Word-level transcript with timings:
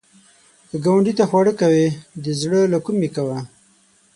که 0.69 0.75
ګاونډي 0.85 1.13
ته 1.19 1.23
خواړه 1.29 1.53
کوې، 1.61 1.87
د 2.23 2.25
زړه 2.41 2.59
له 2.73 2.79
کومي 2.85 3.09
کوه 3.15 3.39